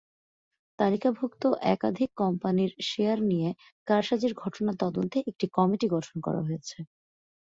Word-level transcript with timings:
তালিকাভুক্ত 0.79 1.43
একাধিক 1.71 2.09
কোম্পানির 2.21 2.71
শেয়ার 2.89 3.19
নিয়ে 3.31 3.49
কারসাজির 3.87 4.33
ঘটনা 4.35 4.71
তদন্তে 4.81 5.17
একটি 5.29 5.45
কমিটি 5.57 5.87
গঠন 5.95 6.15
করা 6.25 6.41
হয়েছে। 6.43 6.77